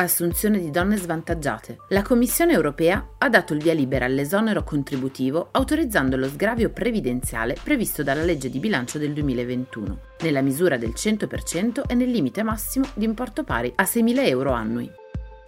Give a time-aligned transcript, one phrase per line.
[0.00, 1.78] Assunzione di donne svantaggiate.
[1.88, 8.04] La Commissione europea ha dato il via libera all'esonero contributivo autorizzando lo sgravio previdenziale previsto
[8.04, 13.06] dalla legge di bilancio del 2021, nella misura del 100% e nel limite massimo di
[13.06, 14.88] importo pari a 6.000 euro annui.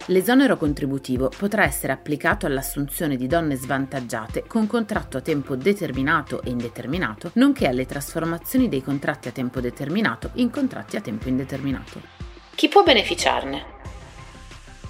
[0.07, 6.49] L'esonero contributivo potrà essere applicato all'assunzione di donne svantaggiate con contratto a tempo determinato e
[6.49, 12.01] indeterminato, nonché alle trasformazioni dei contratti a tempo determinato in contratti a tempo indeterminato.
[12.53, 13.79] Chi può beneficiarne?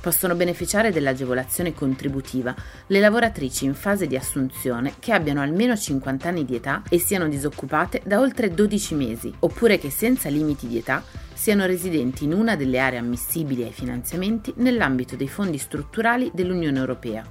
[0.01, 2.55] Possono beneficiare dell'agevolazione contributiva
[2.87, 7.27] le lavoratrici in fase di assunzione che abbiano almeno 50 anni di età e siano
[7.27, 12.55] disoccupate da oltre 12 mesi, oppure che senza limiti di età siano residenti in una
[12.55, 17.23] delle aree ammissibili ai finanziamenti nell'ambito dei fondi strutturali dell'Unione Europea,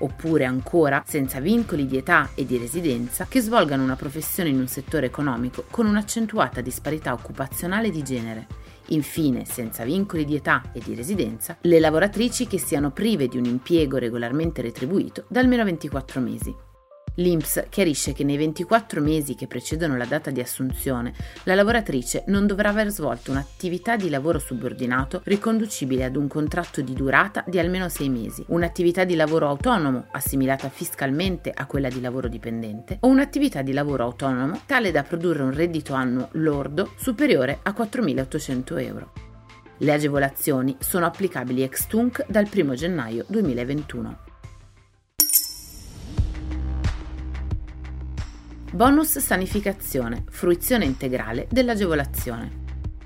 [0.00, 4.68] oppure ancora senza vincoli di età e di residenza che svolgano una professione in un
[4.68, 8.46] settore economico con un'accentuata disparità occupazionale di genere
[8.92, 13.44] Infine, senza vincoli di età e di residenza, le lavoratrici che siano prive di un
[13.44, 16.68] impiego regolarmente retribuito da almeno 24 mesi.
[17.14, 21.12] L'INPS chiarisce che nei 24 mesi che precedono la data di assunzione,
[21.44, 26.94] la lavoratrice non dovrà aver svolto un'attività di lavoro subordinato riconducibile ad un contratto di
[26.94, 32.28] durata di almeno 6 mesi, un'attività di lavoro autonomo assimilata fiscalmente a quella di lavoro
[32.28, 37.74] dipendente o un'attività di lavoro autonomo tale da produrre un reddito annuo lordo superiore a
[37.76, 39.12] 4.800 euro.
[39.78, 44.29] Le agevolazioni sono applicabili ex tunc dal 1 gennaio 2021.
[48.72, 52.58] Bonus sanificazione, fruizione integrale dell'agevolazione.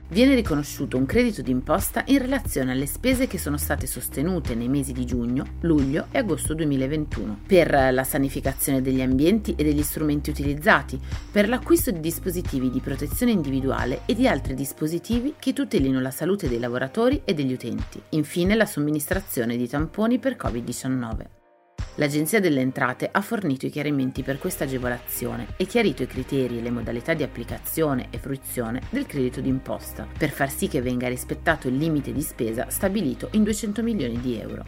[0.09, 4.93] Viene riconosciuto un credito d'imposta in relazione alle spese che sono state sostenute nei mesi
[4.93, 11.01] di giugno, luglio e agosto 2021 per la sanificazione degli ambienti e degli strumenti utilizzati,
[11.33, 16.47] per l'acquisto di dispositivi di protezione individuale e di altri dispositivi che tutelino la salute
[16.47, 17.99] dei lavoratori e degli utenti.
[18.11, 21.44] Infine la somministrazione di tamponi per Covid-19.
[21.97, 26.61] L'Agenzia delle Entrate ha fornito i chiarimenti per questa agevolazione e chiarito i criteri e
[26.61, 31.69] le modalità di applicazione e fruizione del credito d'imposta, per far sì che venga rispettato
[31.69, 34.65] il limite di spesa stabilito in 200 milioni di euro.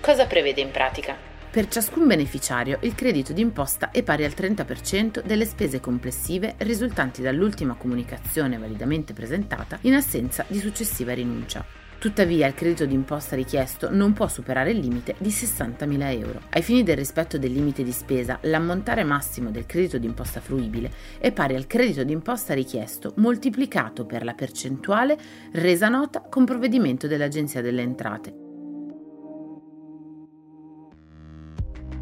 [0.00, 1.16] Cosa prevede in pratica?
[1.50, 7.74] Per ciascun beneficiario il credito d'imposta è pari al 30% delle spese complessive risultanti dall'ultima
[7.74, 11.80] comunicazione validamente presentata in assenza di successiva rinuncia.
[12.00, 16.40] Tuttavia il credito d'imposta richiesto non può superare il limite di 60.000 euro.
[16.48, 21.30] Ai fini del rispetto del limite di spesa, l'ammontare massimo del credito d'imposta fruibile è
[21.30, 25.18] pari al credito d'imposta richiesto moltiplicato per la percentuale
[25.52, 28.39] resa nota con provvedimento dell'Agenzia delle Entrate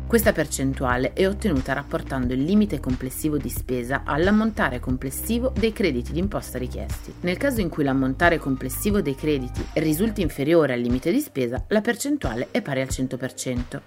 [0.08, 6.56] Questa percentuale è ottenuta rapportando il limite complessivo di spesa all'ammontare complessivo dei crediti d'imposta
[6.56, 7.12] richiesti.
[7.20, 11.82] Nel caso in cui l'ammontare complessivo dei crediti risulti inferiore al limite di spesa, la
[11.82, 13.80] percentuale è pari al 100%.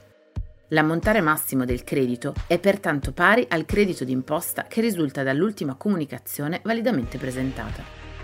[0.68, 7.18] L'ammontare massimo del credito è pertanto pari al credito d'imposta che risulta dall'ultima comunicazione validamente
[7.18, 7.82] presentata.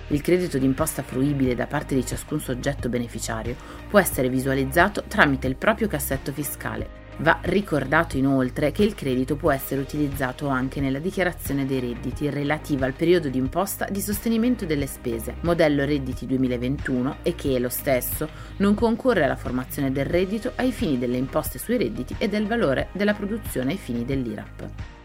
[0.09, 3.56] Il credito d'imposta fruibile da parte di ciascun soggetto beneficiario
[3.90, 9.52] può essere visualizzato tramite il proprio cassetto fiscale Va ricordato inoltre che il credito può
[9.52, 14.86] essere utilizzato anche nella dichiarazione dei redditi relativa al periodo di imposta di sostenimento delle
[14.86, 20.72] spese, modello redditi 2021, e che lo stesso non concorre alla formazione del reddito ai
[20.72, 24.97] fini delle imposte sui redditi e del valore della produzione ai fini dell'IRAP.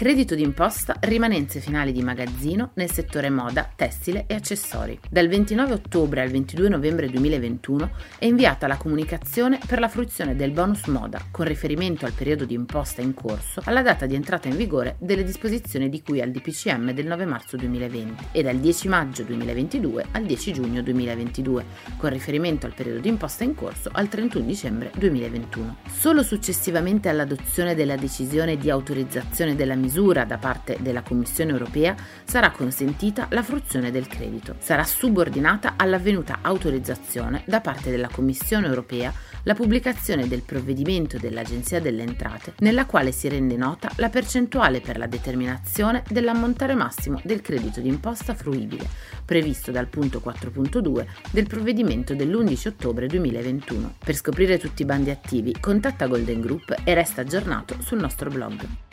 [0.00, 4.98] Credito d'imposta rimanenze finali di magazzino nel settore moda, tessile e accessori.
[5.10, 10.52] Dal 29 ottobre al 22 novembre 2021 è inviata la comunicazione per la fruizione del
[10.52, 14.56] bonus moda con riferimento al periodo di imposta in corso alla data di entrata in
[14.56, 19.22] vigore delle disposizioni di cui al DPCM del 9 marzo 2020 e dal 10 maggio
[19.24, 21.64] 2022 al 10 giugno 2022
[21.98, 25.76] con riferimento al periodo di imposta in corso al 31 dicembre 2021.
[25.90, 31.96] Solo successivamente all'adozione della decisione di autorizzazione della misura misura da parte della Commissione europea
[32.24, 34.54] sarà consentita la fruizione del credito.
[34.60, 39.12] Sarà subordinata all'avvenuta autorizzazione da parte della Commissione europea
[39.44, 44.96] la pubblicazione del provvedimento dell'Agenzia delle Entrate, nella quale si rende nota la percentuale per
[44.96, 48.88] la determinazione dell'ammontare massimo del credito d'imposta fruibile,
[49.24, 53.96] previsto dal punto 4.2 del provvedimento dell'11 ottobre 2021.
[54.04, 58.89] Per scoprire tutti i bandi attivi, contatta Golden Group e resta aggiornato sul nostro blog.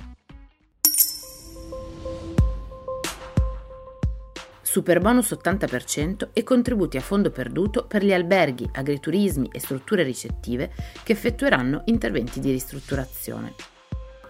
[4.78, 10.72] Superbonus 80% e contributi a fondo perduto per gli alberghi, agriturismi e strutture ricettive
[11.02, 13.56] che effettueranno interventi di ristrutturazione.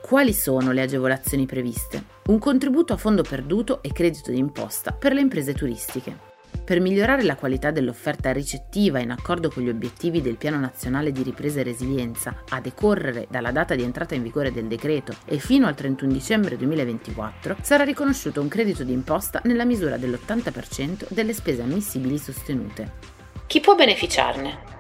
[0.01, 2.01] Quali sono le agevolazioni previste?
[2.27, 6.36] Un contributo a fondo perduto e credito d'imposta per le imprese turistiche.
[6.67, 11.23] Per migliorare la qualità dell'offerta ricettiva in accordo con gli obiettivi del Piano Nazionale di
[11.23, 15.65] Ripresa e Resilienza a decorrere dalla data di entrata in vigore del decreto e fino
[15.65, 22.17] al 31 dicembre 2024, sarà riconosciuto un credito d'imposta nella misura dell'80% delle spese ammissibili
[22.17, 22.91] sostenute.
[23.47, 24.76] Chi può beneficiarne?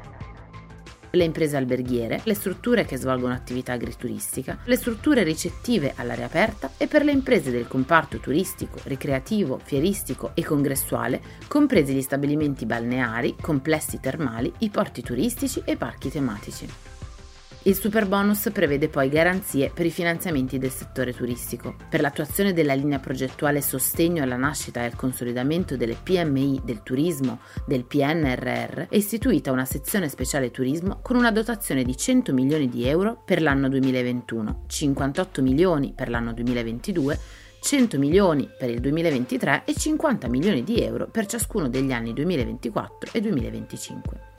[1.11, 6.87] Le imprese alberghiere, le strutture che svolgono attività agrituristica, le strutture ricettive all'aria aperta e
[6.87, 13.99] per le imprese del comparto turistico, ricreativo, fieristico e congressuale, compresi gli stabilimenti balneari, complessi
[13.99, 16.96] termali, i porti turistici e parchi tematici.
[17.67, 21.75] Il superbonus prevede poi garanzie per i finanziamenti del settore turistico.
[21.89, 27.41] Per l'attuazione della linea progettuale Sostegno alla nascita e al consolidamento delle PMI del turismo
[27.65, 32.87] del PNRR è istituita una sezione speciale turismo con una dotazione di 100 milioni di
[32.87, 37.19] euro per l'anno 2021, 58 milioni per l'anno 2022
[37.59, 43.09] 100 milioni per il 2023 e 50 milioni di euro per ciascuno degli anni 2024
[43.11, 44.36] e 2025.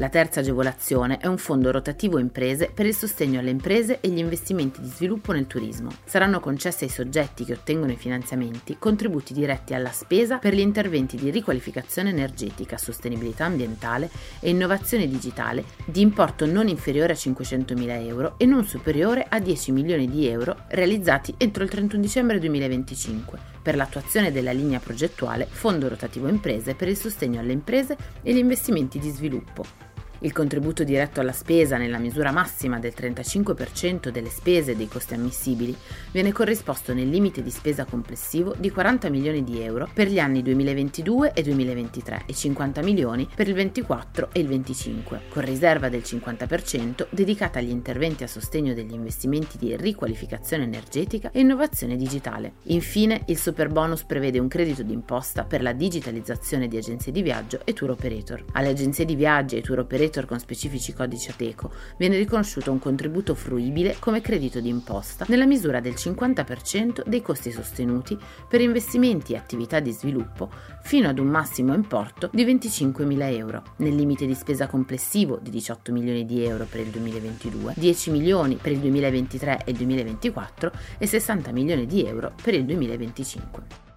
[0.00, 4.16] La terza agevolazione è un fondo rotativo imprese per il sostegno alle imprese e gli
[4.16, 5.90] investimenti di sviluppo nel turismo.
[6.06, 11.18] Saranno concessi ai soggetti che ottengono i finanziamenti contributi diretti alla spesa per gli interventi
[11.18, 14.08] di riqualificazione energetica, sostenibilità ambientale
[14.40, 19.70] e innovazione digitale di importo non inferiore a 500.000 euro e non superiore a 10
[19.70, 25.90] milioni di euro realizzati entro il 31 dicembre 2025 per l'attuazione della linea progettuale Fondo
[25.90, 29.89] Rotativo Imprese per il sostegno alle imprese e gli investimenti di sviluppo
[30.20, 35.14] il contributo diretto alla spesa nella misura massima del 35% delle spese e dei costi
[35.14, 35.74] ammissibili
[36.12, 40.42] viene corrisposto nel limite di spesa complessivo di 40 milioni di euro per gli anni
[40.42, 46.02] 2022 e 2023 e 50 milioni per il 24 e il 25, con riserva del
[46.04, 52.54] 50% dedicata agli interventi a sostegno degli investimenti di riqualificazione energetica e innovazione digitale.
[52.64, 57.60] Infine, il super bonus prevede un credito d'imposta per la digitalizzazione di agenzie di viaggio
[57.64, 58.44] e tour operator.
[58.52, 62.78] Alle agenzie di viaggio e tour operator operator con specifici codici ATECO viene riconosciuto un
[62.78, 68.18] contributo fruibile come credito d'imposta nella misura del 50% dei costi sostenuti
[68.48, 70.50] per investimenti e attività di sviluppo
[70.82, 75.92] fino ad un massimo importo di 25.000 euro, nel limite di spesa complessivo di 18
[75.92, 81.06] milioni di euro per il 2022, 10 milioni per il 2023 e il 2024 e
[81.06, 83.89] 60 milioni di euro per il 2025.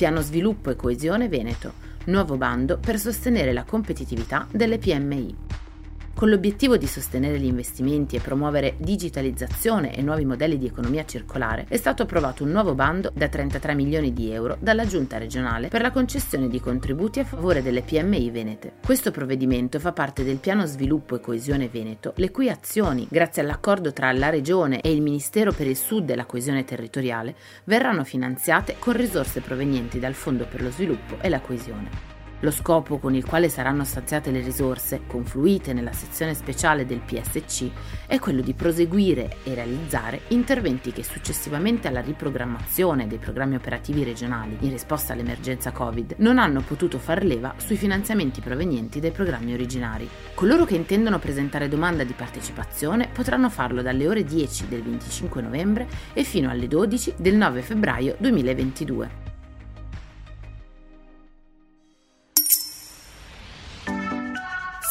[0.00, 1.74] Piano Sviluppo e Coesione Veneto,
[2.04, 5.49] nuovo bando per sostenere la competitività delle PMI.
[6.20, 11.64] Con l'obiettivo di sostenere gli investimenti e promuovere digitalizzazione e nuovi modelli di economia circolare,
[11.66, 15.80] è stato approvato un nuovo bando da 33 milioni di euro dalla Giunta regionale per
[15.80, 18.72] la concessione di contributi a favore delle PMI venete.
[18.84, 23.90] Questo provvedimento fa parte del Piano Sviluppo e Coesione Veneto, le cui azioni, grazie all'accordo
[23.94, 27.34] tra la Regione e il Ministero per il Sud e la Coesione Territoriale,
[27.64, 32.19] verranno finanziate con risorse provenienti dal Fondo per lo Sviluppo e la Coesione.
[32.42, 37.70] Lo scopo con il quale saranno stanziate le risorse, confluite nella sezione speciale del PSC,
[38.06, 44.56] è quello di proseguire e realizzare interventi che successivamente alla riprogrammazione dei programmi operativi regionali
[44.60, 50.08] in risposta all'emergenza Covid non hanno potuto far leva sui finanziamenti provenienti dai programmi originari.
[50.32, 55.86] Coloro che intendono presentare domanda di partecipazione potranno farlo dalle ore 10 del 25 novembre
[56.14, 59.29] e fino alle 12 del 9 febbraio 2022.